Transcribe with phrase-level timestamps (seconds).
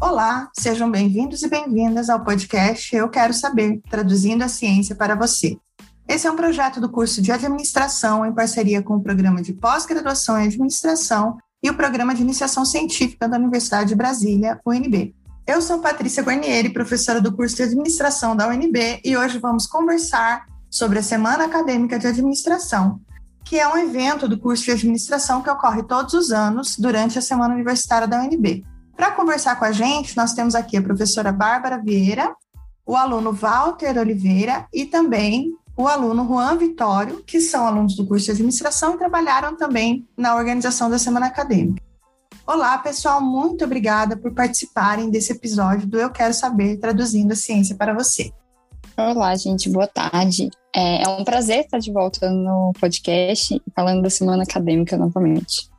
[0.00, 5.58] Olá, sejam bem-vindos e bem-vindas ao podcast Eu Quero Saber, traduzindo a ciência para você.
[6.08, 10.40] Esse é um projeto do curso de administração em parceria com o programa de pós-graduação
[10.40, 15.14] em administração e o programa de iniciação científica da Universidade de Brasília, UNB.
[15.46, 20.46] Eu sou Patrícia Guarnieri, professora do curso de administração da UNB, e hoje vamos conversar
[20.70, 23.02] sobre a Semana Acadêmica de Administração,
[23.44, 27.22] que é um evento do curso de administração que ocorre todos os anos durante a
[27.22, 28.64] Semana Universitária da UNB.
[29.00, 32.36] Para conversar com a gente, nós temos aqui a professora Bárbara Vieira,
[32.84, 38.26] o aluno Walter Oliveira e também o aluno Juan Vitório, que são alunos do curso
[38.26, 41.82] de administração e trabalharam também na organização da Semana Acadêmica.
[42.46, 47.74] Olá, pessoal, muito obrigada por participarem desse episódio do Eu Quero Saber, traduzindo a ciência
[47.76, 48.30] para você.
[48.98, 50.50] Olá, gente, boa tarde.
[50.76, 55.70] É, é um prazer estar de volta no podcast falando da semana acadêmica novamente.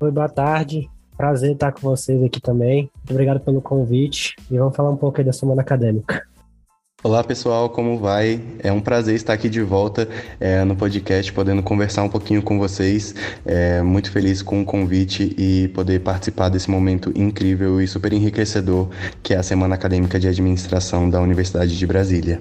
[0.00, 0.88] Oi, boa tarde.
[1.20, 2.90] Prazer estar com vocês aqui também.
[2.96, 6.26] Muito obrigado pelo convite e vamos falar um pouco aí da semana acadêmica.
[7.04, 8.40] Olá pessoal, como vai?
[8.60, 10.08] É um prazer estar aqui de volta
[10.40, 13.14] é, no podcast, podendo conversar um pouquinho com vocês.
[13.44, 18.88] É, muito feliz com o convite e poder participar desse momento incrível e super enriquecedor
[19.22, 22.40] que é a Semana Acadêmica de Administração da Universidade de Brasília.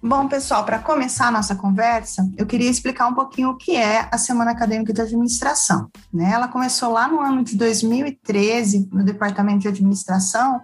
[0.00, 4.08] Bom, pessoal, para começar a nossa conversa, eu queria explicar um pouquinho o que é
[4.12, 5.90] a Semana Acadêmica de Administração.
[6.14, 6.30] Né?
[6.32, 10.60] Ela começou lá no ano de 2013, no Departamento de Administração,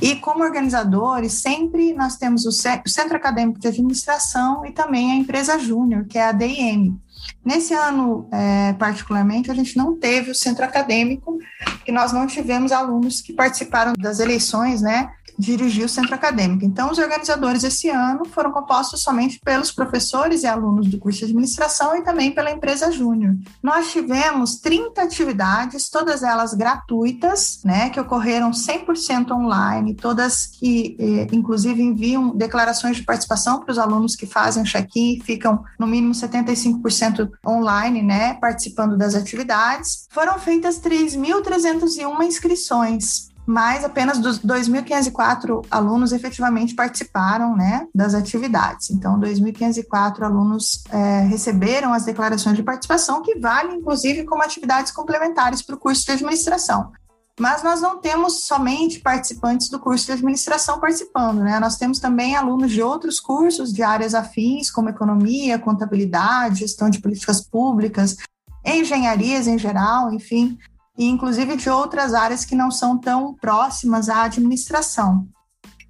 [0.00, 5.58] e como organizadores, sempre nós temos o Centro Acadêmico de Administração e também a empresa
[5.58, 6.98] júnior, que é a DIM.
[7.44, 11.38] Nesse ano, é, particularmente, a gente não teve o centro acadêmico,
[11.84, 15.10] que nós não tivemos alunos que participaram das eleições, né,
[15.40, 16.64] dirigir o centro acadêmico.
[16.64, 21.24] Então, os organizadores esse ano foram compostos somente pelos professores e alunos do curso de
[21.24, 23.34] administração e também pela empresa Júnior.
[23.62, 31.26] Nós tivemos 30 atividades, todas elas gratuitas, né, que ocorreram 100% online, todas que, eh,
[31.32, 36.14] inclusive, enviam declarações de participação para os alunos que fazem check-in e ficam no mínimo
[36.14, 40.06] 75% online, né, participando das atividades.
[40.10, 48.90] Foram feitas 3.301 inscrições mas apenas dos 2.504 alunos efetivamente participaram né, das atividades.
[48.90, 55.62] Então, 2.504 alunos é, receberam as declarações de participação, que valem, inclusive, como atividades complementares
[55.62, 56.92] para o curso de administração.
[57.40, 61.58] Mas nós não temos somente participantes do curso de administração participando, né?
[61.58, 67.00] Nós temos também alunos de outros cursos de áreas afins, como economia, contabilidade, gestão de
[67.00, 68.16] políticas públicas,
[68.64, 70.56] engenharias em geral, enfim,
[71.00, 75.26] e inclusive de outras áreas que não são tão próximas à administração.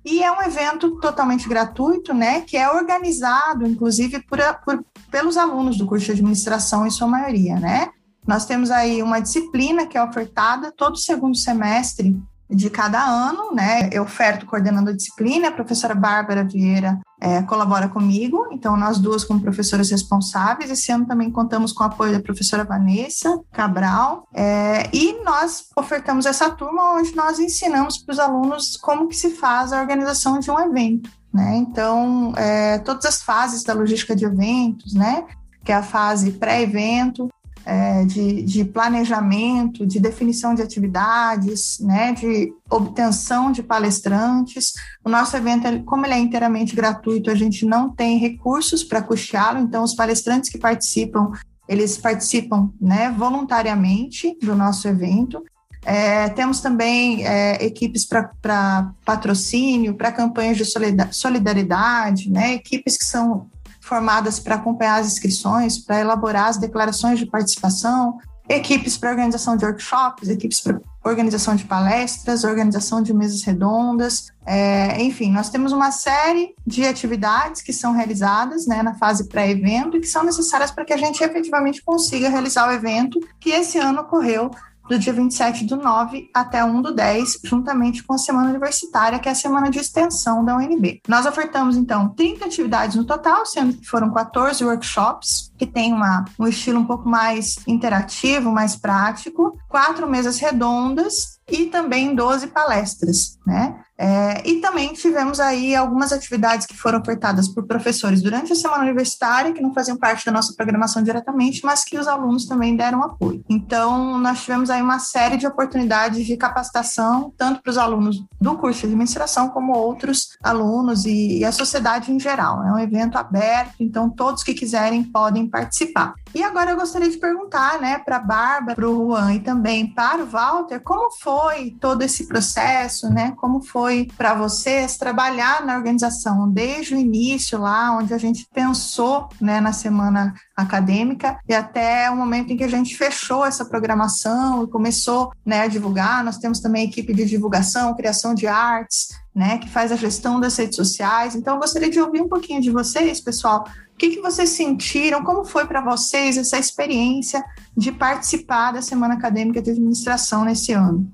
[0.05, 5.77] E é um evento totalmente gratuito, né, que é organizado, inclusive, por, por, pelos alunos
[5.77, 7.89] do curso de administração, em sua maioria, né?
[8.25, 12.17] Nós temos aí uma disciplina que é ofertada todo segundo semestre
[12.49, 13.91] de cada ano, né?
[13.93, 19.23] Eu oferto coordenando a disciplina, a professora Bárbara Vieira é, colabora comigo, então nós duas
[19.23, 20.71] como professoras responsáveis.
[20.71, 26.25] Esse ano também contamos com o apoio da professora Vanessa Cabral é, e nós ofertamos
[26.25, 30.51] essa turma onde nós ensinamos para os alunos como que se faz a organização de
[30.51, 31.57] um evento, né?
[31.57, 35.25] Então, é, todas as fases da logística de eventos, né?
[35.63, 37.29] Que é a fase pré-evento,
[37.71, 44.73] é, de, de, planejamento, de definição de atividades, né, de obtenção de palestrantes.
[45.05, 49.61] O nosso evento, como ele é inteiramente gratuito, a gente não tem recursos para custeá-lo,
[49.61, 51.31] então os palestrantes que participam,
[51.69, 55.41] eles participam né, voluntariamente do nosso evento.
[55.85, 60.65] É, temos também é, equipes para patrocínio, para campanhas de
[61.13, 63.47] solidariedade, né, equipes que são
[63.91, 68.19] formadas para acompanhar as inscrições, para elaborar as declarações de participação,
[68.49, 75.03] equipes para organização de workshops, equipes para organização de palestras, organização de mesas redondas, é,
[75.03, 80.01] enfim, nós temos uma série de atividades que são realizadas né, na fase pré-evento e
[80.01, 84.03] que são necessárias para que a gente efetivamente consiga realizar o evento que esse ano
[84.03, 84.51] ocorreu
[84.91, 89.29] do dia 27 do 9 até 1 do 10, juntamente com a semana universitária, que
[89.29, 91.01] é a semana de extensão da UNB.
[91.07, 96.25] Nós ofertamos, então, 30 atividades no total, sendo que foram 14 workshops, que tem uma,
[96.37, 103.39] um estilo um pouco mais interativo, mais prático, quatro mesas redondas e também 12 palestras,
[103.51, 103.81] né?
[103.99, 108.85] É, e também tivemos aí algumas atividades que foram ofertadas por professores durante a semana
[108.85, 113.03] universitária, que não faziam parte da nossa programação diretamente, mas que os alunos também deram
[113.03, 113.45] apoio.
[113.47, 118.57] Então, nós tivemos aí uma série de oportunidades de capacitação, tanto para os alunos do
[118.57, 122.65] curso de administração, como outros alunos e, e a sociedade em geral.
[122.65, 126.15] É um evento aberto, então todos que quiserem podem participar.
[126.35, 129.93] E agora eu gostaria de perguntar, né, para a Bárbara, para o Juan e também
[129.93, 133.35] para o Walter, como foi todo esse processo, né?
[133.41, 139.31] Como foi para vocês trabalhar na organização desde o início lá, onde a gente pensou,
[139.41, 144.63] né, na semana acadêmica e até o momento em que a gente fechou essa programação
[144.63, 146.23] e começou, né, a divulgar.
[146.23, 150.55] Nós temos também equipe de divulgação, criação de artes, né, que faz a gestão das
[150.59, 151.35] redes sociais.
[151.35, 153.65] Então, eu gostaria de ouvir um pouquinho de vocês, pessoal.
[153.95, 155.25] O que, que vocês sentiram?
[155.25, 157.43] Como foi para vocês essa experiência
[157.75, 161.11] de participar da Semana Acadêmica de Administração nesse ano?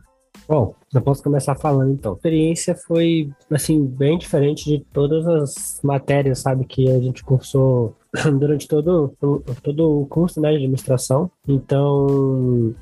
[0.49, 2.13] Bom, eu posso começar falando então.
[2.13, 7.97] A experiência foi, assim, bem diferente de todas as matérias, sabe, que a gente cursou
[8.39, 9.13] durante todo,
[9.63, 11.31] todo o curso né, de administração.
[11.49, 12.75] Então,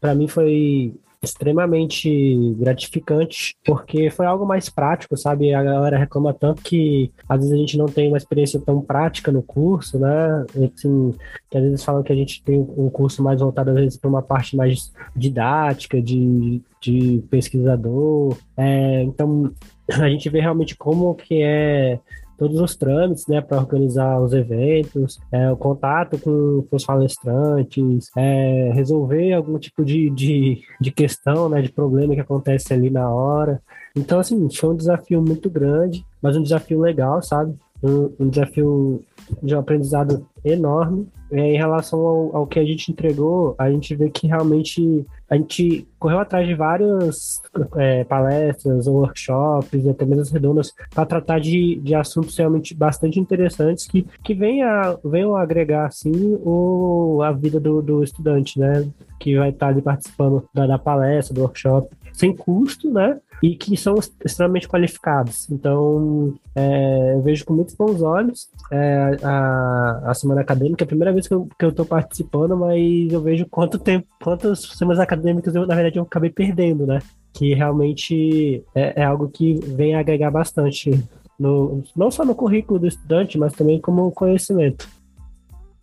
[0.00, 5.54] para mim foi extremamente gratificante, porque foi algo mais prático, sabe?
[5.54, 9.30] A galera reclama tanto que às vezes a gente não tem uma experiência tão prática
[9.30, 10.44] no curso, né?
[10.50, 11.14] Assim,
[11.48, 14.10] que às vezes falam que a gente tem um curso mais voltado às vezes para
[14.10, 18.36] uma parte mais didática, de, de pesquisador.
[18.56, 19.50] É, então
[19.88, 21.98] a gente vê realmente como que é
[22.36, 28.10] todos os trâmites, né, para organizar os eventos, é, o contato com, com os palestrantes,
[28.16, 33.08] é, resolver algum tipo de, de, de questão, né, de problema que acontece ali na
[33.08, 33.62] hora.
[33.94, 37.54] Então, assim, foi um desafio muito grande, mas um desafio legal, sabe?
[37.80, 39.04] Um, um desafio
[39.40, 41.08] de um aprendizado enorme.
[41.30, 45.36] É, em relação ao, ao, que a gente entregou, a gente vê que realmente a
[45.36, 47.40] gente correu atrás de várias
[47.76, 54.06] é, palestras, workshops, até mesas redondas, para tratar de, de assuntos realmente bastante interessantes que,
[54.22, 58.86] que venham, venham agregar assim, o, a vida do, do estudante, né?
[59.18, 63.18] Que vai estar ali participando da, da palestra, do workshop, sem custo, né?
[63.42, 65.50] e que são extremamente qualificados.
[65.50, 70.82] Então, é, eu vejo com muitos bons olhos é, a, a semana acadêmica.
[70.82, 74.06] É a primeira vez que eu, que eu tô participando, mas eu vejo quanto tempo,
[74.22, 77.00] quantas semanas acadêmicas eu, na verdade, eu acabei perdendo, né?
[77.32, 80.90] Que realmente é, é algo que vem agregar bastante,
[81.38, 84.88] no, não só no currículo do estudante, mas também como conhecimento.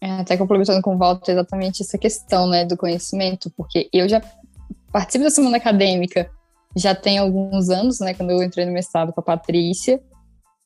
[0.01, 4.22] É, até complementando com o Walter, exatamente essa questão né, do conhecimento, porque eu já
[4.92, 6.30] participo da semana acadêmica
[6.75, 10.00] já tem alguns anos, né, quando eu entrei no mestrado com a Patrícia,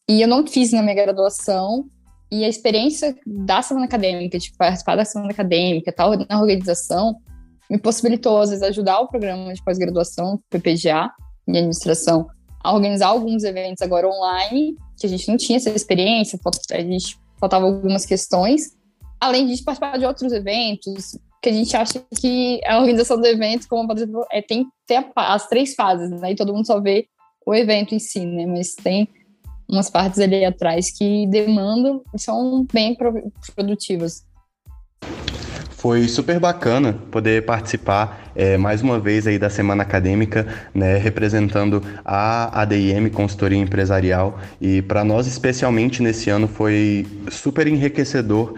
[0.07, 1.85] e eu não fiz na minha graduação,
[2.31, 7.15] e a experiência da semana acadêmica, de participar da semana acadêmica, tal, na organização,
[7.69, 11.09] me possibilitou, às vezes, ajudar o programa de pós-graduação, PPGA,
[11.47, 12.27] em administração,
[12.63, 16.39] a organizar alguns eventos agora online, que a gente não tinha essa experiência,
[16.71, 18.71] a gente faltava algumas questões,
[19.19, 23.67] além de participar de outros eventos, que a gente acha que a organização do evento,
[23.67, 23.95] como a
[24.31, 26.31] é, tem, tem as três fases, né?
[26.31, 27.05] E todo mundo só vê
[27.45, 28.45] o evento em si, né?
[28.45, 29.09] Mas tem
[29.69, 32.97] umas partes ali atrás que demandam e são bem
[33.55, 34.23] produtivas.
[35.83, 41.83] Foi super bacana poder participar é, mais uma vez aí da semana acadêmica, né, representando
[42.05, 48.53] a ADIM Consultoria Empresarial e para nós especialmente nesse ano foi super enriquecedor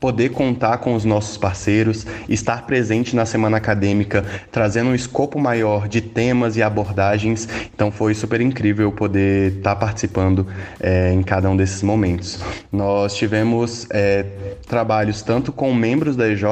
[0.00, 5.86] poder contar com os nossos parceiros, estar presente na semana acadêmica, trazendo um escopo maior
[5.86, 7.46] de temas e abordagens.
[7.74, 10.46] Então foi super incrível poder estar participando
[10.80, 12.42] é, em cada um desses momentos.
[12.72, 14.24] Nós tivemos é,
[14.66, 16.44] trabalhos tanto com membros da EJ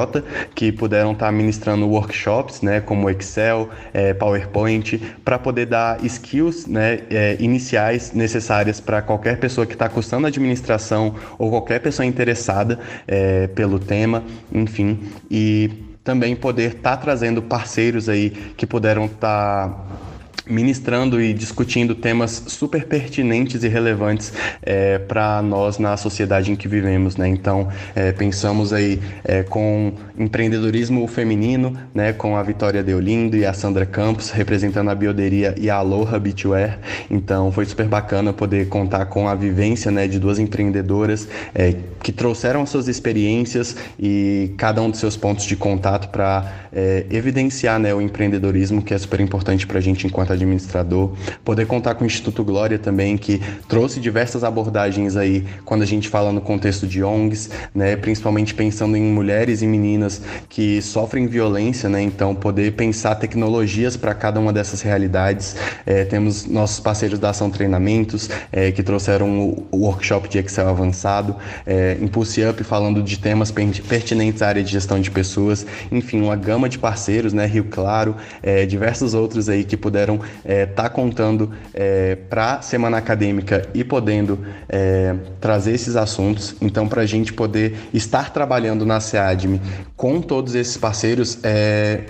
[0.53, 6.99] que puderam estar ministrando workshops, né, como Excel, é, PowerPoint, para poder dar skills né,
[7.39, 12.79] iniciais necessárias para qualquer pessoa que está cursando administração ou qualquer pessoa interessada.
[13.07, 15.69] É, pelo tema, enfim, e
[16.03, 19.69] também poder estar tá trazendo parceiros aí que puderam estar.
[19.69, 20.08] Tá
[20.47, 26.67] ministrando e discutindo temas super pertinentes e relevantes é, para nós na sociedade em que
[26.67, 27.27] vivemos, né?
[27.27, 32.13] Então, é, pensamos aí é, com empreendedorismo feminino, né?
[32.13, 36.79] Com a Vitória Deolindo e a Sandra Campos representando a Bioderia e a Aloha Beachwear.
[37.09, 40.07] Então, foi super bacana poder contar com a vivência, né?
[40.07, 45.45] De duas empreendedoras é, que trouxeram as suas experiências e cada um dos seus pontos
[45.45, 47.93] de contato para é, evidenciar, né?
[47.93, 51.11] O empreendedorismo que é super importante para a gente enquanto administrador,
[51.43, 56.09] poder contar com o Instituto Glória também, que trouxe diversas abordagens aí quando a gente
[56.09, 61.89] fala no contexto de ONGs, né, principalmente pensando em mulheres e meninas que sofrem violência,
[61.89, 65.55] né, então poder pensar tecnologias para cada uma dessas realidades.
[65.85, 69.39] É, temos nossos parceiros da Ação Treinamentos, é, que trouxeram
[69.71, 74.71] o, workshop de Excel avançado, é, Impulse Up falando de temas pertinentes à área de
[74.71, 79.63] gestão de pessoas, enfim, uma gama de parceiros, né, Rio Claro, é, diversos outros aí
[79.63, 85.95] que puderam é, tá contando é, para a semana acadêmica e podendo é, trazer esses
[85.95, 86.55] assuntos.
[86.61, 89.61] Então, para a gente poder estar trabalhando na SEADME
[89.95, 92.03] com todos esses parceiros é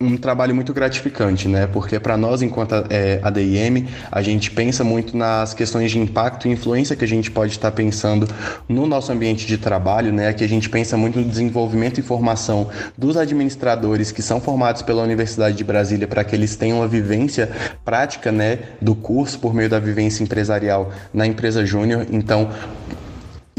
[0.00, 1.66] um trabalho muito gratificante, né?
[1.66, 6.50] Porque para nós, enquanto é, ADIM, a gente pensa muito nas questões de impacto e
[6.50, 8.26] influência que a gente pode estar pensando
[8.66, 10.32] no nosso ambiente de trabalho, né?
[10.32, 15.02] Que a gente pensa muito no desenvolvimento e formação dos administradores que são formados pela
[15.02, 17.50] Universidade de Brasília para que eles tenham a vivência
[17.84, 22.06] prática, né, do curso por meio da vivência empresarial na empresa júnior.
[22.10, 22.48] Então,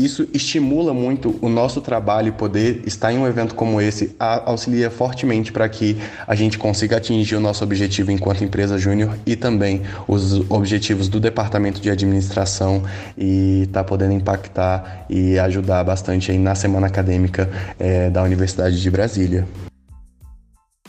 [0.03, 4.89] isso estimula muito o nosso trabalho e poder estar em um evento como esse auxilia
[4.89, 9.81] fortemente para que a gente consiga atingir o nosso objetivo enquanto empresa júnior e também
[10.08, 12.84] os objetivos do departamento de administração
[13.17, 18.91] e tá podendo impactar e ajudar bastante aí na semana acadêmica é, da Universidade de
[18.91, 19.48] Brasília.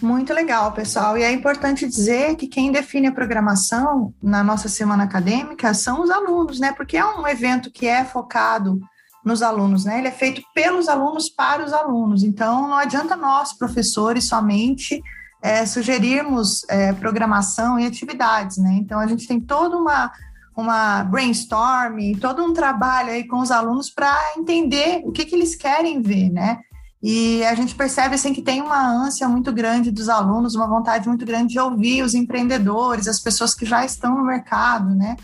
[0.03, 1.17] Muito legal, pessoal.
[1.17, 6.11] E é importante dizer que quem define a programação na nossa semana acadêmica são os
[6.11, 6.73] alunos, né?
[6.73, 8.81] Porque é um evento que é focado
[9.25, 9.99] nos alunos, né?
[9.99, 12.23] Ele é feito pelos alunos para os alunos.
[12.23, 15.03] Então, não adianta nós, professores, somente
[15.41, 18.73] é, sugerirmos é, programação e atividades, né?
[18.81, 20.13] Então, a gente tem toda uma,
[20.57, 25.55] uma brainstorm, todo um trabalho aí com os alunos para entender o que, que eles
[25.55, 26.59] querem ver, né?
[27.03, 31.09] E a gente percebe assim que tem uma ânsia muito grande dos alunos, uma vontade
[31.09, 35.17] muito grande de ouvir os empreendedores, as pessoas que já estão no mercado, né?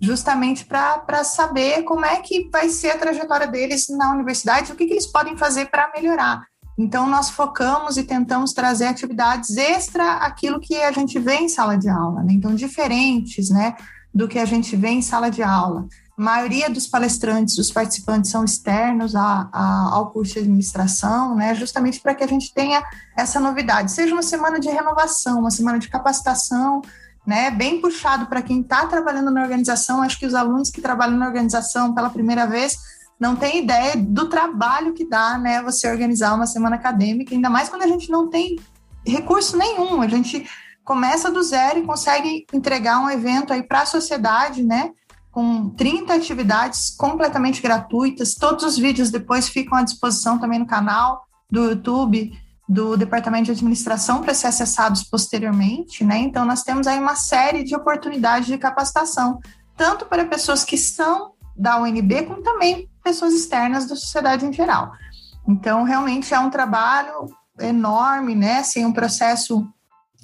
[0.00, 4.86] Justamente para saber como é que vai ser a trajetória deles na universidade, o que,
[4.86, 6.46] que eles podem fazer para melhorar.
[6.78, 11.76] Então, nós focamos e tentamos trazer atividades extra aquilo que a gente vê em sala
[11.76, 12.32] de aula, né?
[12.32, 13.74] então, diferentes né,
[14.14, 15.88] do que a gente vê em sala de aula.
[16.16, 21.52] A maioria dos palestrantes, dos participantes são externos a, a, ao curso de administração, né,
[21.56, 22.80] justamente para que a gente tenha
[23.16, 23.90] essa novidade.
[23.90, 26.80] Seja uma semana de renovação, uma semana de capacitação,
[27.28, 30.00] né, bem puxado para quem está trabalhando na organização.
[30.00, 32.78] Acho que os alunos que trabalham na organização pela primeira vez
[33.20, 37.68] não têm ideia do trabalho que dá, né, você organizar uma semana acadêmica, ainda mais
[37.68, 38.58] quando a gente não tem
[39.06, 40.00] recurso nenhum.
[40.00, 40.48] A gente
[40.82, 44.92] começa do zero e consegue entregar um evento aí para a sociedade, né,
[45.30, 48.36] com 30 atividades completamente gratuitas.
[48.36, 52.32] Todos os vídeos depois ficam à disposição também no canal do YouTube
[52.68, 56.18] do Departamento de Administração para ser acessados posteriormente, né?
[56.18, 59.38] Então, nós temos aí uma série de oportunidades de capacitação,
[59.76, 64.92] tanto para pessoas que são da UNB, como também pessoas externas da sociedade em geral.
[65.48, 68.58] Então, realmente é um trabalho enorme, né?
[68.58, 69.66] Assim, um processo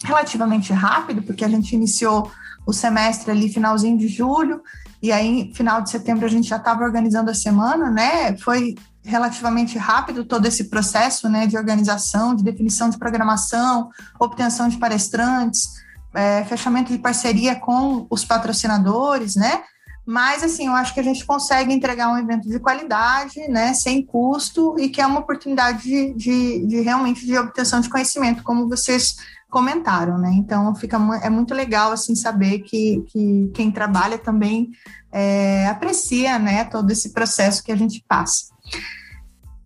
[0.04, 2.30] relativamente rápido, porque a gente iniciou
[2.66, 4.62] o semestre ali finalzinho de julho,
[5.02, 8.36] e aí, final de setembro, a gente já estava organizando a semana, né?
[8.38, 8.74] Foi
[9.04, 15.68] relativamente rápido todo esse processo né, de organização, de definição de programação, obtenção de palestrantes,
[16.14, 19.62] é, fechamento de parceria com os patrocinadores, né?
[20.06, 24.04] Mas, assim, eu acho que a gente consegue entregar um evento de qualidade, né, sem
[24.04, 28.68] custo, e que é uma oportunidade de, de, de realmente de obtenção de conhecimento, como
[28.68, 29.16] vocês
[29.48, 30.30] comentaram, né?
[30.34, 34.70] Então, fica, é muito legal, assim, saber que, que quem trabalha também
[35.10, 38.53] é, aprecia, né, todo esse processo que a gente passa.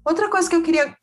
[0.05, 0.97] Outra coisa que eu queria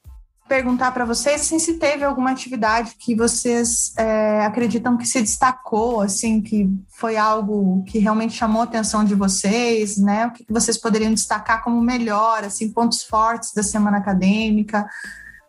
[0.47, 6.01] perguntar para vocês assim, se teve alguma atividade que vocês é, acreditam que se destacou,
[6.01, 10.27] assim, que foi algo que realmente chamou a atenção de vocês, né?
[10.27, 14.87] O que vocês poderiam destacar como melhor, assim, pontos fortes da semana acadêmica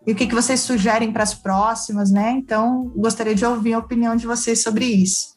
[0.07, 2.31] e o que, que vocês sugerem para as próximas, né?
[2.31, 5.36] Então, gostaria de ouvir a opinião de vocês sobre isso.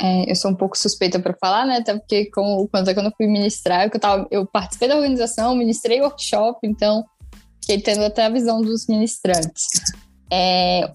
[0.00, 1.78] É, eu sou um pouco suspeita para falar, né?
[1.78, 6.00] Até porque como, quando, quando eu fui ministrar, eu, tava, eu participei da organização, ministrei
[6.00, 7.04] workshop, então
[7.60, 9.66] fiquei tendo até a visão dos ministrantes.
[10.32, 10.92] É,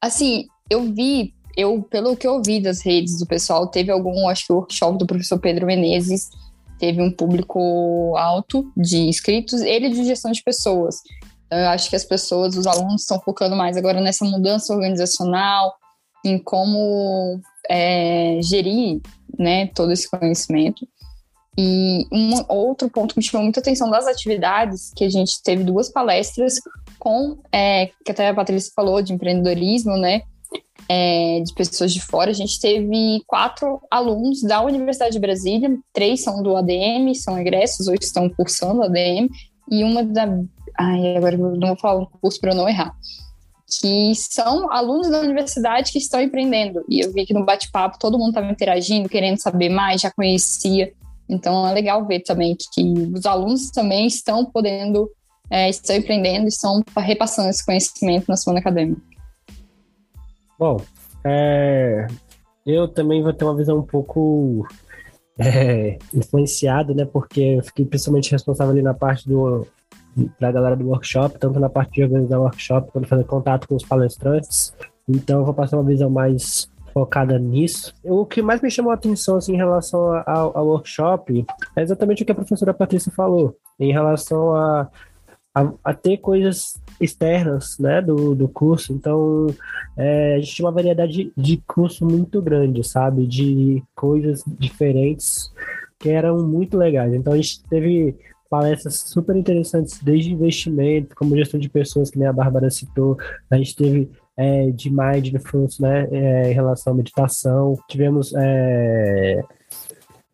[0.00, 4.46] assim, eu vi, eu pelo que eu vi das redes do pessoal, teve algum, acho
[4.46, 6.28] que o workshop do professor Pedro Menezes
[6.78, 10.96] teve um público alto de inscritos, ele de gestão de pessoas.
[11.46, 15.74] Então, eu acho que as pessoas, os alunos estão focando mais agora nessa mudança organizacional,
[16.24, 19.00] em como é, gerir
[19.38, 20.86] né, todo esse conhecimento.
[21.56, 25.62] E um outro ponto que me chamou muita atenção das atividades, que a gente teve
[25.62, 26.54] duas palestras
[26.98, 30.22] com, é, que até a Patrícia falou, de empreendedorismo, né?
[30.88, 32.30] É, de pessoas de fora.
[32.30, 37.86] A gente teve quatro alunos da Universidade de Brasília, três são do ADM, são egressos
[37.86, 39.28] ou estão cursando ADM,
[39.70, 40.26] e uma da.
[40.78, 42.96] Ai, agora não vou falar um curso para eu não errar
[43.80, 46.84] que são alunos da universidade que estão empreendendo.
[46.88, 50.92] E eu vi que no bate-papo todo mundo estava interagindo, querendo saber mais, já conhecia.
[51.28, 52.82] Então é legal ver também que
[53.14, 55.10] os alunos também estão podendo,
[55.50, 59.00] é, estão empreendendo, estão repassando esse conhecimento na semana acadêmica.
[60.58, 60.80] Bom,
[61.24, 62.06] é,
[62.66, 64.66] eu também vou ter uma visão um pouco
[65.38, 67.04] é, influenciada, né?
[67.04, 69.66] Porque eu fiquei principalmente responsável ali na parte do
[70.38, 73.68] para a galera do workshop, tanto na parte de organizar o workshop, quanto fazer contato
[73.68, 74.74] com os palestrantes.
[75.08, 77.94] Então, eu vou passar uma visão mais focada nisso.
[78.04, 82.22] O que mais me chamou a atenção assim, em relação ao, ao workshop é exatamente
[82.22, 84.90] o que a professora Patrícia falou, em relação a,
[85.54, 88.92] a, a ter coisas externas né, do, do curso.
[88.92, 89.46] Então,
[89.96, 93.26] é, a gente tinha uma variedade de curso muito grande, sabe?
[93.26, 95.52] De coisas diferentes
[95.98, 97.14] que eram muito legais.
[97.14, 98.16] Então, a gente teve
[98.52, 103.16] palestras super interessantes, desde investimento, como gestão de pessoas, que nem a Bárbara citou.
[103.50, 107.78] A gente teve é, de mindfulness, né, é, em relação à meditação.
[107.88, 109.42] Tivemos é,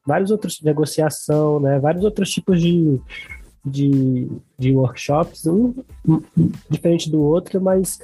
[0.04, 3.00] vários outros, negociação, né, vários outros tipos de,
[3.64, 5.72] de, de workshops, um,
[6.68, 8.00] diferente do outro, mas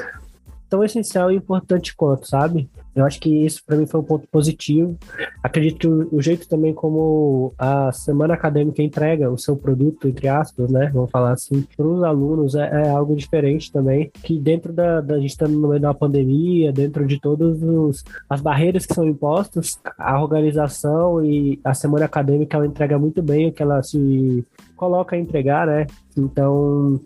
[0.71, 2.71] tão essencial e importante quanto, sabe?
[2.95, 4.97] Eu acho que isso para mim foi um ponto positivo.
[5.43, 10.29] Acredito que o, o, jeito também como a semana acadêmica entrega o seu produto, entre
[10.29, 10.91] aspas, né?
[10.95, 14.11] Vamos falar assim, para os alunos é, é, algo diferente também.
[14.23, 18.87] Que dentro da, da gente estando no meio da pandemia, dentro de todas as barreiras
[18.87, 23.63] que são impostas, a organização e a semana acadêmica ela entrega muito bem o que
[23.63, 24.45] ela se
[24.77, 25.87] coloca a entregar, né?
[26.17, 27.01] Então,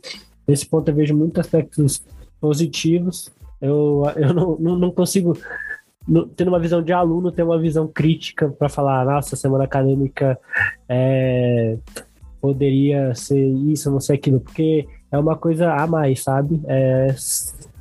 [0.46, 2.02] nesse ponto eu vejo muitos aspectos
[2.40, 3.30] positivos.
[3.60, 5.36] Eu, eu não, não, não consigo
[6.36, 10.38] tendo uma visão de aluno, ter uma visão crítica para falar, nossa, semana acadêmica
[10.88, 11.76] é,
[12.40, 16.60] poderia ser isso, não sei aquilo, porque é uma coisa a mais, sabe?
[16.66, 17.14] É,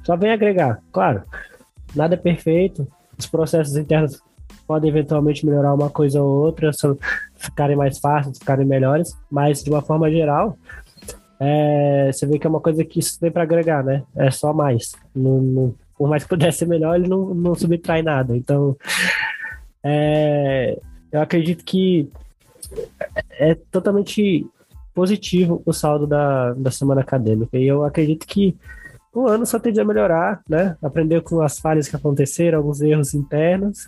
[0.03, 1.23] só vem agregar, claro.
[1.95, 4.21] Nada é perfeito, os processos internos
[4.67, 6.71] podem eventualmente melhorar uma coisa ou outra,
[7.35, 10.57] ficarem mais fáceis, ficarem melhores, mas de uma forma geral,
[11.39, 14.03] é, você vê que é uma coisa que isso vem para agregar, né?
[14.15, 14.93] É só mais.
[15.15, 18.35] Não, não, por mais que pudesse ser melhor, ele não, não subtrai nada.
[18.35, 18.77] Então,
[19.83, 20.79] é,
[21.11, 22.09] eu acredito que
[23.31, 24.45] é totalmente
[24.93, 27.57] positivo o saldo da, da semana acadêmica.
[27.57, 28.55] E eu acredito que
[29.13, 30.77] o ano só tende a melhorar, né?
[30.81, 33.87] Aprender com as falhas que aconteceram, alguns erros internos,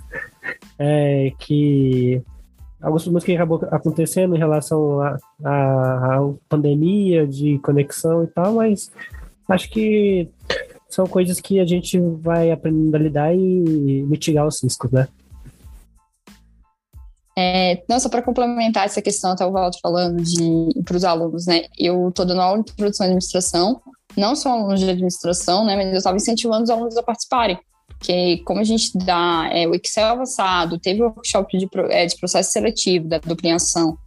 [0.78, 2.22] é, que
[2.82, 5.02] alguns problemas que acabou acontecendo em relação
[5.44, 8.92] à pandemia de conexão e tal, mas
[9.48, 10.30] acho que
[10.90, 15.08] são coisas que a gente vai aprendendo a lidar e mitigar os riscos, né?
[17.38, 20.22] É, não, só para complementar essa questão, até o Walter falando
[20.84, 21.66] para os alunos, né?
[21.78, 23.82] Eu estou dando aula de produção e administração,
[24.18, 25.76] não sou aluno de administração, né?
[25.76, 27.58] Mas eu estava incentivando os alunos a participarem.
[27.88, 32.18] Porque como a gente dá é, o Excel avançado, teve o workshop de, é, de
[32.18, 33.98] processo seletivo, da duplicação,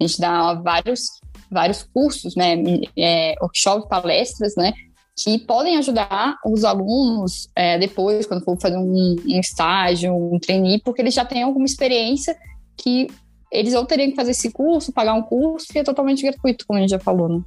[0.00, 1.02] a gente dá vários,
[1.50, 2.56] vários cursos, né?
[2.96, 4.72] É, workshop, palestras, né?
[5.22, 10.80] Que podem ajudar os alunos é, depois, quando for fazer um, um, estágio, um trainee,
[10.82, 12.34] porque eles já têm alguma experiência
[12.74, 13.06] que
[13.52, 16.78] eles ou teriam que fazer esse curso, pagar um curso, que é totalmente gratuito, como
[16.78, 17.42] a gente já falou, né?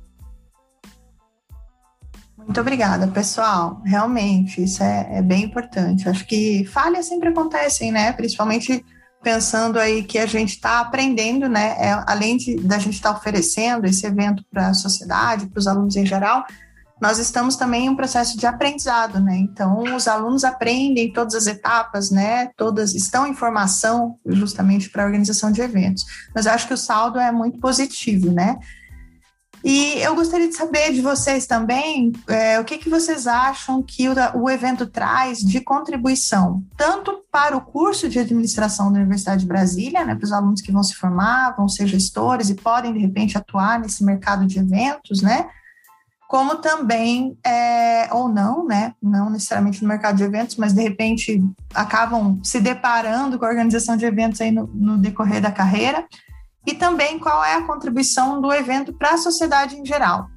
[2.38, 3.82] Muito obrigada, pessoal.
[3.86, 6.08] Realmente, isso é, é bem importante.
[6.08, 8.12] Acho que falhas sempre acontecem, né?
[8.12, 8.86] Principalmente
[9.24, 11.76] pensando aí que a gente está aprendendo, né?
[11.80, 15.68] É, além de da gente estar tá oferecendo esse evento para a sociedade, para os
[15.68, 16.46] alunos em geral,
[17.02, 19.36] nós estamos também em um processo de aprendizado, né?
[19.38, 22.50] Então, os alunos aprendem todas as etapas, né?
[22.56, 26.06] Todas estão em formação justamente para a organização de eventos.
[26.34, 28.58] Mas eu acho que o saldo é muito positivo, né?
[29.64, 34.10] E eu gostaria de saber de vocês também é, o que, que vocês acham que
[34.10, 39.48] o, o, evento traz de contribuição, tanto para o curso de administração da Universidade de
[39.48, 43.00] Brasília, né, para os alunos que vão se formar, vão ser gestores e podem, de
[43.00, 45.48] repente, atuar nesse mercado de eventos, né?
[46.34, 51.40] Como também, é, ou não, né, não necessariamente no mercado de eventos, mas de repente
[51.76, 56.08] acabam se deparando com a organização de eventos aí no, no decorrer da carreira,
[56.66, 60.28] e também qual é a contribuição do evento para a sociedade em geral.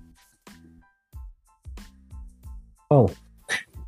[2.91, 3.07] Bom,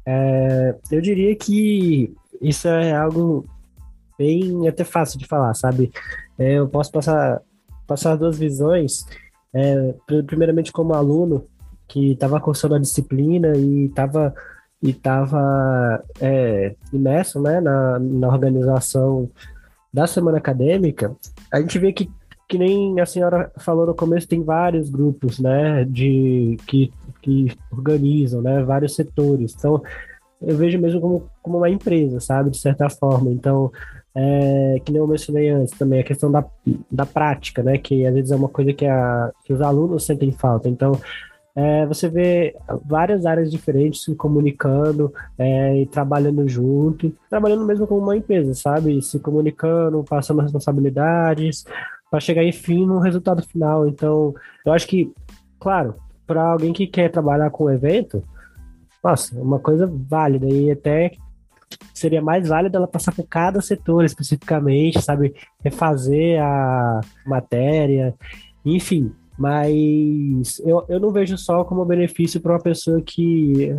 [0.07, 3.47] é, eu diria que isso é algo
[4.19, 5.93] bem até fácil de falar, sabe?
[6.39, 7.43] É, eu posso passar,
[7.87, 9.05] passar duas visões.
[9.53, 9.95] É,
[10.27, 11.47] primeiramente, como aluno,
[11.89, 14.35] que estava cursando a disciplina e estava
[14.83, 19.29] e tava, é, imerso né, na, na organização
[19.93, 21.17] da semana acadêmica,
[21.51, 22.09] a gente vê que,
[22.49, 28.41] que nem a senhora falou no começo, tem vários grupos né, de, que, que organizam
[28.41, 29.55] né, vários setores.
[29.59, 29.83] Então,
[30.41, 33.33] eu vejo mesmo como, como uma empresa, sabe, de certa forma.
[33.33, 33.73] Então,
[34.15, 36.45] é, que nem eu mencionei antes também, a questão da,
[36.91, 40.31] da prática, né, que às vezes é uma coisa que, a, que os alunos sentem
[40.31, 40.69] falta.
[40.69, 40.93] Então,
[41.61, 48.01] é, você vê várias áreas diferentes se comunicando é, e trabalhando junto, trabalhando mesmo como
[48.01, 49.03] uma empresa, sabe?
[49.03, 51.65] Se comunicando, passando responsabilidades,
[52.09, 53.89] para chegar, enfim, no resultado final.
[53.89, 54.33] Então,
[54.65, 55.13] eu acho que,
[55.59, 58.23] claro, para alguém que quer trabalhar com evento,
[59.03, 61.11] nossa, uma coisa válida e até
[61.93, 68.15] seria mais válido ela passar por cada setor especificamente, sabe, refazer a matéria,
[68.65, 69.13] enfim.
[69.39, 73.73] Mas eu, eu não vejo só como benefício para uma pessoa que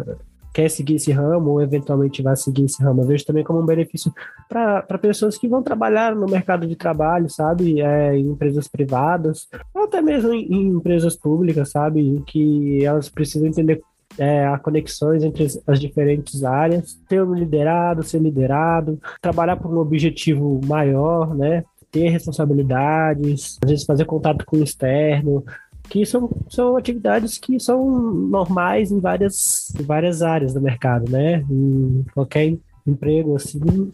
[0.54, 3.02] quer seguir esse ramo ou eventualmente vai seguir esse ramo.
[3.02, 4.13] Eu vejo também como um benefício
[4.48, 7.82] para pessoas que vão trabalhar no mercado de trabalho, sabe?
[7.82, 12.02] É, em empresas privadas, ou até mesmo em, em empresas públicas, sabe?
[12.02, 13.82] Em que elas precisam entender
[14.17, 19.78] é, a conexões entre as diferentes áreas, ter um liderado, ser liderado, trabalhar por um
[19.78, 21.63] objetivo maior, né?
[21.91, 25.43] Ter responsabilidades, às vezes fazer contato com o externo,
[25.89, 31.43] que são, são atividades que são normais em várias, várias áreas do mercado, né?
[31.49, 33.91] Em qualquer emprego, assim,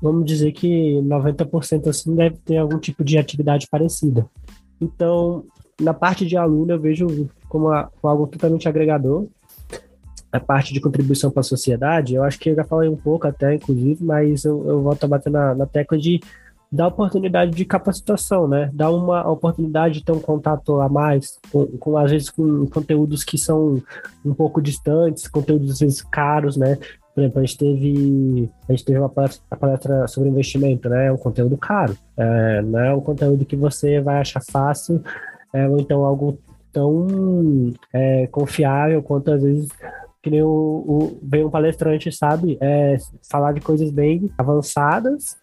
[0.00, 4.26] vamos dizer que 90% assim deve ter algum tipo de atividade parecida.
[4.80, 5.44] Então,
[5.80, 9.26] na parte de aluno, eu vejo como, a, como algo totalmente agregador.
[10.30, 13.26] A parte de contribuição para a sociedade, eu acho que eu já falei um pouco
[13.26, 16.20] até, inclusive, mas eu, eu volto a bater na, na tecla de
[16.70, 18.70] dá oportunidade de capacitação, né?
[18.72, 23.24] Dá uma oportunidade de ter um contato a mais, com, com, às vezes com conteúdos
[23.24, 23.82] que são
[24.24, 26.76] um pouco distantes, conteúdos às vezes caros, né?
[27.14, 31.06] Por exemplo, a gente teve, a gente teve uma palestra, palestra sobre investimento, né?
[31.06, 35.02] É um conteúdo caro, é, não é um conteúdo que você vai achar fácil,
[35.52, 36.38] é, ou então algo
[36.70, 39.70] tão é, confiável quanto às vezes
[40.22, 42.98] que nem o, o, vem um palestrante, sabe, é,
[43.30, 45.36] falar de coisas bem avançadas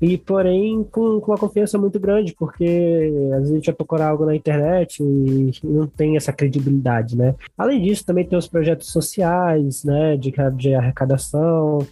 [0.00, 4.08] e porém com, com uma confiança muito grande, porque às vezes a gente vai procurar
[4.08, 7.34] algo na internet e, não tem essa credibilidade, né?
[7.56, 11.86] Além disso, também tem os projetos sociais, né, de, de arrecadação,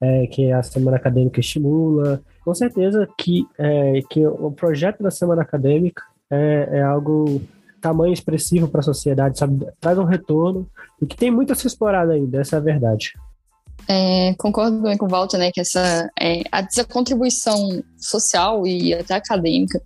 [0.00, 2.20] é, que a Semana Acadêmica estimula.
[2.44, 7.40] Com certeza que, é, que o projeto da Semana Acadêmica é, é algo
[7.80, 9.66] tamanho expressivo para a sociedade, sabe?
[9.80, 10.68] Traz um retorno
[11.00, 13.12] e que tem muito a se explorar ainda, essa é a verdade.
[13.88, 19.80] É, concordo com o Walter, né, que essa, é, essa contribuição social e até acadêmica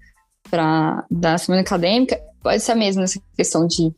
[0.50, 3.92] para da semana acadêmica pode ser a mesma nessa questão de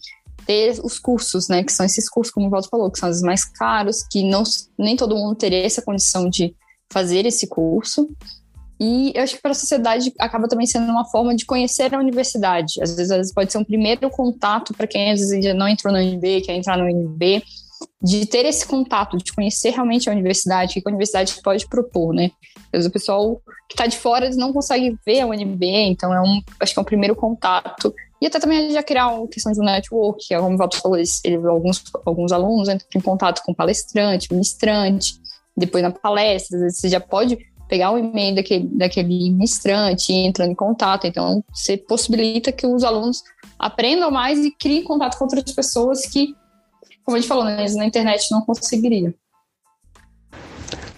[0.45, 3.23] ter os cursos, né, que são esses cursos, como o Walter falou, que são os
[3.23, 4.43] mais caros, que não,
[4.77, 6.55] nem todo mundo teria essa condição de
[6.93, 8.09] fazer esse curso.
[8.81, 11.99] E eu acho que para a sociedade acaba também sendo uma forma de conhecer a
[12.01, 12.83] universidade.
[12.83, 15.69] Às vezes, às vezes pode ser um primeiro contato para quem às vezes ainda não
[15.69, 17.45] entrou no UNB, quer entrar no UNB,
[18.03, 22.15] de ter esse contato, de conhecer realmente a universidade, o que a universidade pode propor,
[22.15, 22.31] né?
[22.73, 26.41] Vezes o pessoal que está de fora não consegue ver a UNB, então é um,
[26.59, 27.95] acho que é um primeiro contato.
[28.21, 30.97] E até também já criar uma questão de um network, é como o Valdo falou,
[30.97, 35.21] ele, alguns, alguns alunos entram em contato com palestrante, ministrante,
[35.57, 37.37] depois na palestra, às vezes você já pode
[37.69, 41.07] pegar o e-mail daquele, daquele ministrante e entrando em contato.
[41.07, 43.23] Então, você possibilita que os alunos
[43.59, 46.35] aprendam mais e criem contato com outras pessoas que
[47.05, 49.15] como a gente falou, né, na internet não conseguiria.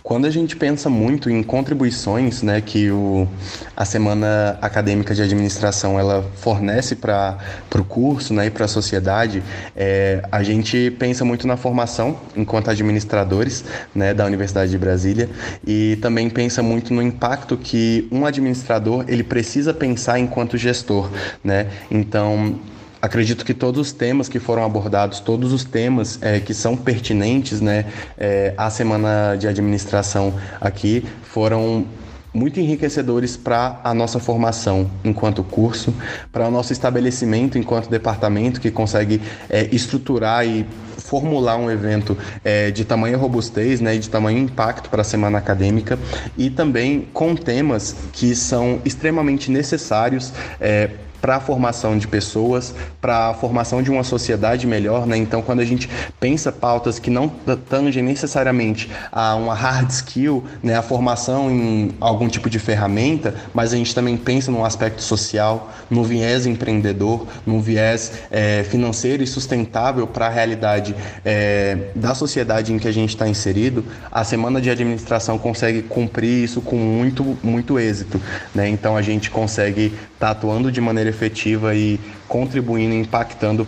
[0.05, 3.27] Quando a gente pensa muito em contribuições, né, que o,
[3.75, 7.39] a semana acadêmica de administração ela fornece para
[7.75, 9.43] o curso, né, e para a sociedade,
[9.75, 13.65] é, a gente pensa muito na formação enquanto administradores,
[13.95, 15.31] né, da Universidade de Brasília
[15.67, 21.11] e também pensa muito no impacto que um administrador ele precisa pensar enquanto gestor,
[21.43, 21.71] né?
[21.91, 22.61] Então
[23.05, 27.61] acredito que todos os temas que foram abordados, todos os temas é, que são pertinentes
[27.61, 27.85] né,
[28.17, 31.87] é, à semana de administração aqui foram
[32.33, 35.95] muito enriquecedores para a nossa formação enquanto curso,
[36.33, 42.71] para o nosso estabelecimento enquanto departamento que consegue é, estruturar e formular um evento é,
[42.71, 45.99] de tamanho robustez, né, de tamanho impacto para a semana acadêmica
[46.39, 50.91] e também com temas que são extremamente necessários é,
[51.25, 55.17] para a formação de pessoas, para a formação de uma sociedade melhor, né?
[55.17, 55.89] Então, quando a gente
[56.21, 62.29] pensa pautas que não tangem necessariamente a uma hard skill, né, a formação em algum
[62.29, 67.59] tipo de ferramenta, mas a gente também pensa no aspecto social, no viés empreendedor, no
[67.59, 73.15] viés é, financeiro e sustentável para a realidade é, da sociedade em que a gente
[73.15, 73.83] está inserido,
[74.13, 78.21] a semana de administração consegue cumprir isso com muito, muito êxito,
[78.55, 78.69] né?
[78.69, 81.99] Então, a gente consegue estar tá atuando de maneira efetiva e
[82.29, 83.67] contribuindo, impactando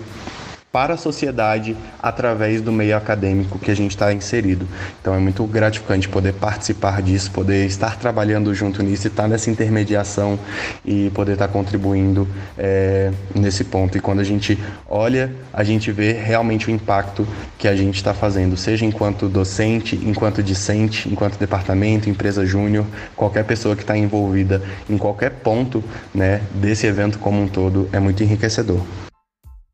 [0.77, 4.69] para a sociedade através do meio acadêmico que a gente está inserido.
[5.01, 10.39] Então é muito gratificante poder participar disso, poder estar trabalhando junto nisso, estar nessa intermediação
[10.85, 13.97] e poder estar contribuindo é, nesse ponto.
[13.97, 18.13] E quando a gente olha, a gente vê realmente o impacto que a gente está
[18.13, 22.85] fazendo, seja enquanto docente, enquanto discente, enquanto departamento, empresa júnior,
[23.17, 24.61] qualquer pessoa que está envolvida
[24.91, 25.83] em qualquer ponto
[26.15, 28.83] né, desse evento como um todo é muito enriquecedor.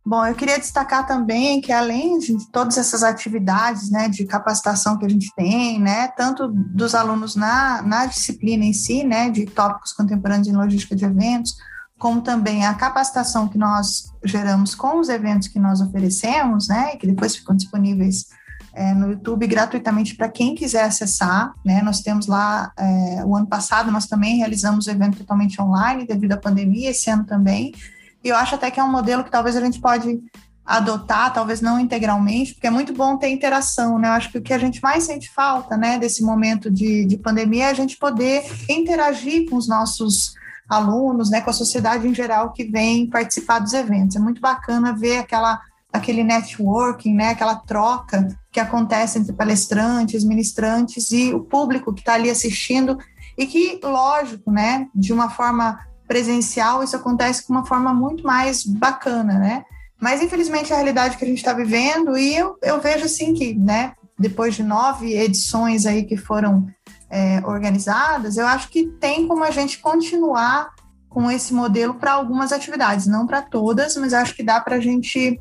[0.04, 5.06] Bom, eu queria destacar também que além de todas essas atividades, né, de capacitação que
[5.06, 9.92] a gente tem, né, tanto dos alunos na, na disciplina em si, né, de tópicos
[9.92, 11.56] contemporâneos em logística de eventos,
[12.00, 17.06] como também a capacitação que nós geramos com os eventos que nós oferecemos, né, que
[17.06, 18.26] depois ficam disponíveis
[18.74, 23.46] é, no YouTube gratuitamente para quem quiser acessar, né, nós temos lá, é, o ano
[23.46, 27.72] passado nós também realizamos o evento totalmente online devido à pandemia, esse ano também,
[28.22, 30.20] e eu acho até que é um modelo que talvez a gente pode
[30.64, 34.08] adotar, talvez não integralmente, porque é muito bom ter interação, né?
[34.08, 37.16] Eu acho que o que a gente mais sente falta, né, desse momento de, de
[37.16, 40.34] pandemia é a gente poder interagir com os nossos
[40.68, 44.16] alunos, né, com a sociedade em geral que vem participar dos eventos.
[44.16, 45.60] É muito bacana ver aquela
[45.92, 52.14] aquele networking, né, aquela troca que acontece entre palestrantes, ministrantes e o público que está
[52.14, 52.96] ali assistindo
[53.36, 55.78] e que, lógico, né, de uma forma
[56.12, 59.64] presencial, isso acontece com uma forma muito mais bacana, né?
[59.98, 63.32] Mas, infelizmente, é a realidade que a gente está vivendo, e eu, eu vejo assim
[63.32, 66.66] que, né, depois de nove edições aí que foram
[67.08, 70.68] é, organizadas, eu acho que tem como a gente continuar
[71.08, 74.80] com esse modelo para algumas atividades, não para todas, mas acho que dá para a
[74.80, 75.40] gente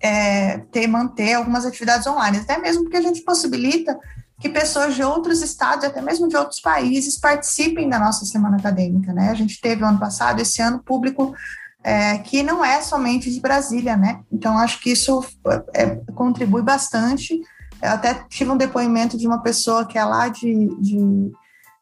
[0.00, 3.98] é, ter, manter algumas atividades online, até mesmo porque a gente possibilita
[4.40, 9.12] que pessoas de outros estados, até mesmo de outros países, participem da nossa semana acadêmica,
[9.12, 9.30] né?
[9.30, 11.34] A gente teve ano passado, esse ano, público
[11.82, 14.20] é, que não é somente de Brasília, né?
[14.30, 15.24] Então, acho que isso
[15.74, 17.40] é, contribui bastante.
[17.82, 21.32] Eu até tive um depoimento de uma pessoa que é lá de, de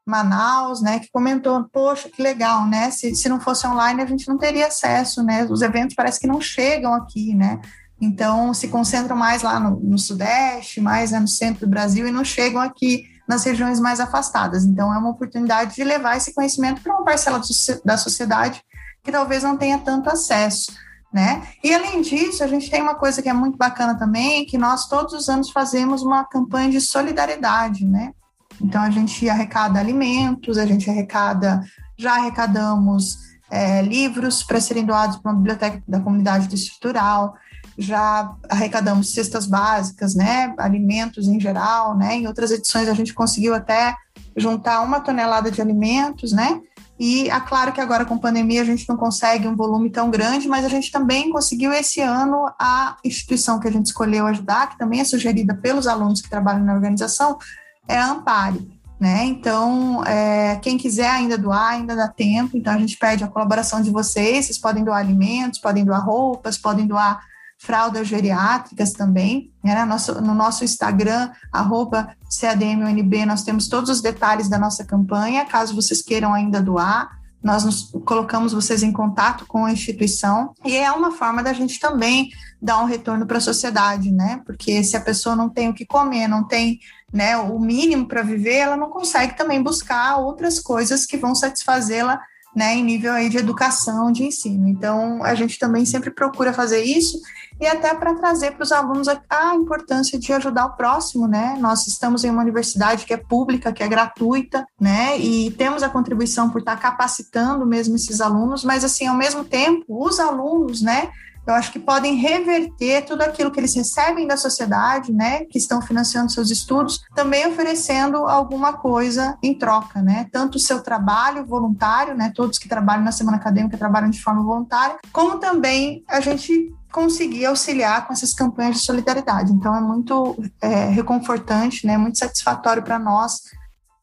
[0.06, 2.90] Manaus, né, que comentou, poxa, que legal, né?
[2.90, 5.44] Se, se não fosse online, a gente não teria acesso, né?
[5.44, 7.60] Os eventos parece que não chegam aqui, né?
[8.00, 12.12] Então, se concentram mais lá no, no Sudeste, mais né, no centro do Brasil e
[12.12, 14.64] não chegam aqui nas regiões mais afastadas.
[14.64, 17.40] Então, é uma oportunidade de levar esse conhecimento para uma parcela
[17.84, 18.62] da sociedade
[19.02, 20.72] que talvez não tenha tanto acesso.
[21.12, 21.46] Né?
[21.64, 24.86] E além disso, a gente tem uma coisa que é muito bacana também, que nós
[24.86, 28.12] todos os anos fazemos uma campanha de solidariedade, né?
[28.60, 31.62] Então a gente arrecada alimentos, a gente arrecada,
[31.96, 33.16] já arrecadamos
[33.50, 37.34] é, livros para serem doados para uma biblioteca da comunidade estrutural,
[37.78, 43.54] já arrecadamos cestas básicas, né, alimentos em geral, né, em outras edições a gente conseguiu
[43.54, 43.94] até
[44.36, 46.60] juntar uma tonelada de alimentos, né,
[46.98, 50.48] e é claro que agora com pandemia a gente não consegue um volume tão grande,
[50.48, 54.78] mas a gente também conseguiu esse ano a instituição que a gente escolheu ajudar, que
[54.78, 57.38] também é sugerida pelos alunos que trabalham na organização,
[57.86, 58.76] é a Ampare.
[58.98, 59.26] Né?
[59.26, 62.56] Então, é, quem quiser ainda doar, ainda dá tempo.
[62.56, 64.46] Então, a gente pede a colaboração de vocês.
[64.46, 67.20] Vocês podem doar alimentos, podem doar roupas, podem doar
[67.58, 69.52] fraldas geriátricas também.
[69.64, 69.80] Né?
[69.80, 75.44] No, nosso, no nosso Instagram, arroba CADMUNB, nós temos todos os detalhes da nossa campanha,
[75.44, 77.16] caso vocês queiram ainda doar.
[77.42, 81.78] Nós nos, colocamos vocês em contato com a instituição e é uma forma da gente
[81.78, 82.28] também
[82.60, 84.40] dar um retorno para a sociedade, né?
[84.44, 86.80] Porque se a pessoa não tem o que comer, não tem
[87.12, 92.20] né, o mínimo para viver, ela não consegue também buscar outras coisas que vão satisfazê-la
[92.56, 94.66] né, em nível aí de educação, de ensino.
[94.66, 97.20] Então, a gente também sempre procura fazer isso
[97.60, 101.56] e até para trazer para os alunos a, a, importância de ajudar o próximo, né?
[101.60, 105.18] Nós estamos em uma universidade que é pública, que é gratuita, né?
[105.18, 109.84] E temos a contribuição por estar capacitando mesmo esses alunos, mas assim, ao mesmo tempo,
[109.88, 111.10] os alunos, né?
[111.46, 115.80] Eu acho que podem reverter tudo aquilo que eles recebem da sociedade, né, que estão
[115.80, 122.14] financiando seus estudos, também oferecendo alguma coisa em troca, né, tanto o seu trabalho voluntário,
[122.14, 126.74] né, todos que trabalham na semana acadêmica trabalham de forma voluntária, como também a gente
[126.92, 129.52] conseguir auxiliar com essas campanhas de solidariedade.
[129.52, 133.42] Então é muito é, reconfortante, né, muito satisfatório para nós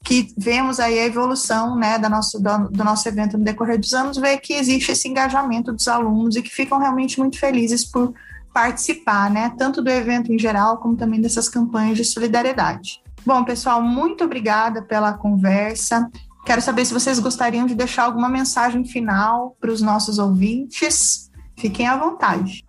[0.03, 3.93] que vemos aí a evolução né, da nosso, do, do, nosso evento no decorrer dos
[3.93, 8.13] anos, ver que existe esse engajamento dos alunos e que ficam realmente muito felizes por
[8.53, 13.01] participar, né, tanto do evento em geral, como também dessas campanhas de solidariedade.
[13.25, 16.11] Bom, pessoal, muito obrigada pela conversa.
[16.45, 21.31] Quero saber se vocês gostariam de deixar alguma mensagem final para os nossos ouvintes.
[21.57, 22.65] Fiquem à vontade.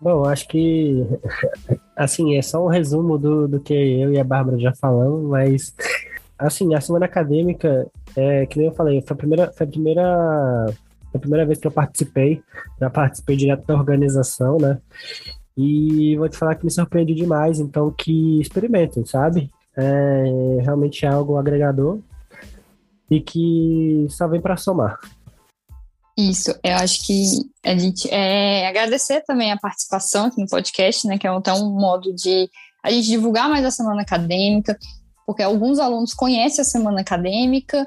[0.00, 1.06] Bom, acho que
[1.96, 5.72] assim é só um resumo do, do que eu e a Bárbara já falamos, mas
[6.38, 10.66] assim, a semana acadêmica, é, que nem eu falei, foi a primeira, foi a primeira,
[11.10, 12.42] foi a primeira vez que eu participei,
[12.80, 14.78] já participei direto da organização, né?
[15.56, 19.50] E vou te falar que me surpreende demais, então que experimentem, sabe?
[19.76, 21.98] É realmente é algo agregador
[23.10, 24.98] e que só vem para somar.
[26.18, 27.24] Isso, eu acho que
[27.62, 31.18] a gente é agradecer também a participação aqui no podcast, né?
[31.18, 32.48] Que é até um modo de
[32.82, 34.78] a gente divulgar mais a semana acadêmica,
[35.26, 37.86] porque alguns alunos conhecem a semana acadêmica,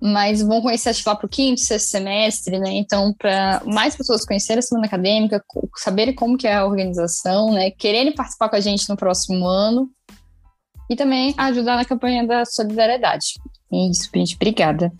[0.00, 2.72] mas vão conhecer acho lá para o quinto, sexto semestre, né?
[2.72, 5.42] Então, para mais pessoas conhecerem a semana acadêmica,
[5.76, 7.70] saberem como que é a organização, né?
[7.70, 9.88] Quererem participar com a gente no próximo ano
[10.90, 13.40] e também ajudar na campanha da solidariedade.
[13.72, 14.36] É isso, gente.
[14.36, 14.92] Obrigada.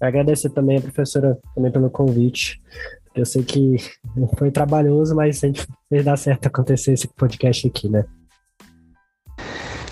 [0.00, 2.60] Agradecer também a professora também pelo convite.
[3.14, 3.76] Eu sei que
[4.36, 8.04] foi trabalhoso, mas a gente fez dar certo acontecer esse podcast aqui, né?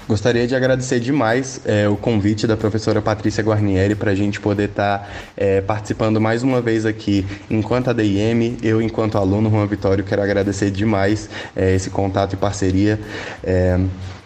[0.08, 4.70] Gostaria de agradecer demais é, o convite da professora Patrícia Guarnieri para a gente poder
[4.70, 8.56] estar tá, é, participando mais uma vez aqui enquanto ADIM.
[8.62, 12.98] Eu, enquanto aluno, Juan Vitório, quero agradecer demais é, esse contato e parceria.
[13.44, 13.78] É,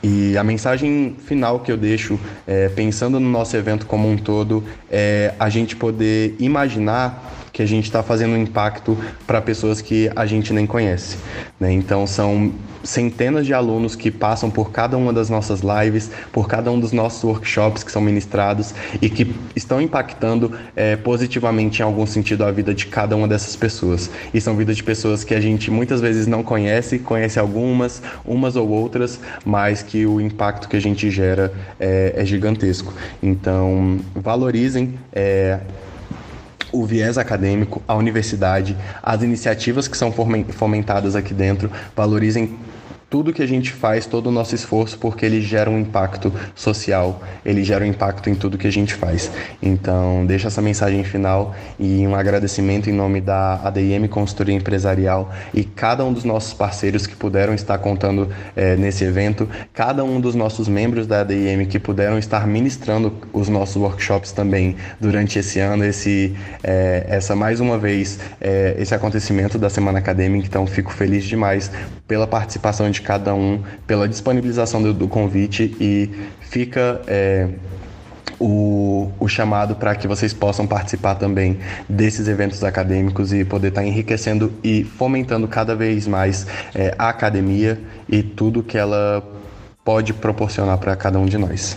[0.04, 2.16] e a mensagem final que eu deixo,
[2.46, 7.66] é, pensando no nosso evento como um todo, é a gente poder imaginar que a
[7.66, 11.16] gente está fazendo um impacto para pessoas que a gente nem conhece.
[11.58, 11.72] Né?
[11.72, 16.70] Então, são centenas de alunos que passam por cada uma das nossas lives, por cada
[16.70, 22.06] um dos nossos workshops que são ministrados e que estão impactando é, positivamente em algum
[22.06, 24.10] sentido a vida de cada uma dessas pessoas.
[24.32, 28.56] E são vidas de pessoas que a gente muitas vezes não conhece, conhece algumas, umas
[28.56, 32.92] ou outras, mas que o impacto que a gente gera é, é gigantesco.
[33.22, 34.94] Então, valorizem.
[35.12, 35.58] É,
[36.72, 40.12] o viés acadêmico, a universidade, as iniciativas que são
[40.50, 42.58] fomentadas aqui dentro, valorizem
[43.12, 47.22] tudo que a gente faz, todo o nosso esforço, porque ele gera um impacto social,
[47.44, 49.30] ele gera um impacto em tudo que a gente faz.
[49.60, 55.62] Então, deixa essa mensagem final e um agradecimento em nome da ADM Consultoria Empresarial e
[55.62, 60.34] cada um dos nossos parceiros que puderam estar contando é, nesse evento, cada um dos
[60.34, 65.84] nossos membros da ADM que puderam estar ministrando os nossos workshops também durante esse ano,
[65.84, 70.46] esse, é, essa mais uma vez, é, esse acontecimento da Semana Acadêmica.
[70.46, 71.70] Então, fico feliz demais
[72.08, 76.10] pela participação de cada um, pela disponibilização do, do convite e
[76.40, 77.48] fica é,
[78.38, 83.82] o, o, chamado para que vocês possam participar também desses eventos acadêmicos e poder estar
[83.82, 89.22] tá enriquecendo e fomentando cada vez mais é, a academia e tudo que ela
[89.84, 91.76] pode proporcionar para cada um de nós.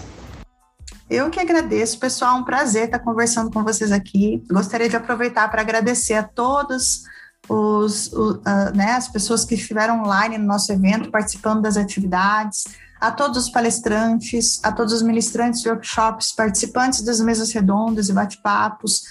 [1.09, 4.43] Eu que agradeço, pessoal, um prazer estar conversando com vocês aqui.
[4.49, 7.03] Gostaria de aproveitar para agradecer a todos
[7.47, 8.41] os, uh,
[8.73, 12.65] né, as pessoas que estiveram online no nosso evento, participando das atividades,
[12.99, 18.13] a todos os palestrantes, a todos os ministrantes de workshops, participantes das mesas redondas e
[18.13, 19.03] bate-papos,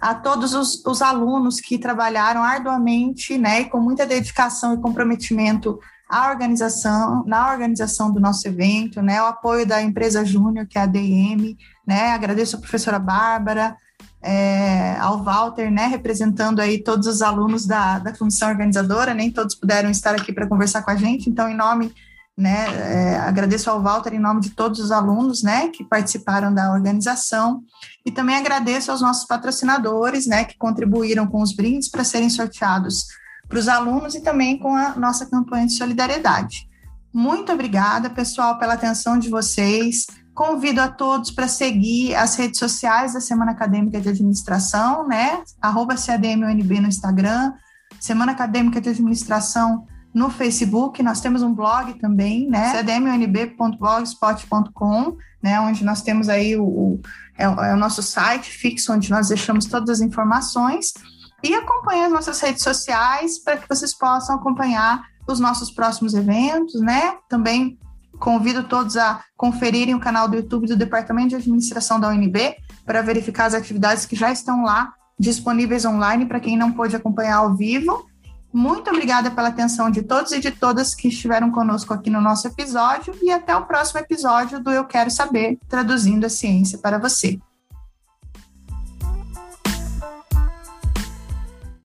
[0.00, 5.78] a todos os, os, alunos que trabalharam arduamente, né, e com muita dedicação e comprometimento
[6.08, 10.82] à organização, na organização do nosso evento, né, o apoio da empresa Júnior, que é
[10.82, 13.76] a DM, né, agradeço a professora Bárbara,
[14.22, 19.54] é, ao Walter, né, representando aí todos os alunos da, da comissão organizadora, nem todos
[19.54, 21.92] puderam estar aqui para conversar com a gente, então, em nome,
[22.38, 26.72] né, é, agradeço ao Walter em nome de todos os alunos, né, que participaram da
[26.72, 27.62] organização,
[28.06, 33.06] e também agradeço aos nossos patrocinadores, né, que contribuíram com os brindes para serem sorteados
[33.48, 36.68] para os alunos e também com a nossa campanha de solidariedade.
[37.12, 40.06] Muito obrigada, pessoal, pela atenção de vocês.
[40.34, 45.42] Convido a todos para seguir as redes sociais da Semana Acadêmica de Administração, né?
[45.60, 47.52] Arroba CADMUNB no Instagram,
[48.00, 51.02] Semana Acadêmica de Administração no Facebook.
[51.02, 52.72] Nós temos um blog também, né?
[52.72, 55.60] cadmunb.blogspot.com, né?
[55.60, 56.98] Onde nós temos aí o, o,
[57.36, 60.94] é, é o nosso site fixo, onde nós deixamos todas as informações.
[61.42, 66.80] E acompanhe as nossas redes sociais para que vocês possam acompanhar os nossos próximos eventos,
[66.80, 67.16] né?
[67.28, 67.78] Também
[68.22, 72.54] Convido todos a conferirem o canal do YouTube do Departamento de Administração da UNB
[72.86, 77.38] para verificar as atividades que já estão lá disponíveis online para quem não pôde acompanhar
[77.38, 78.06] ao vivo.
[78.52, 82.46] Muito obrigada pela atenção de todos e de todas que estiveram conosco aqui no nosso
[82.46, 87.40] episódio e até o próximo episódio do Eu Quero Saber, traduzindo a ciência para você.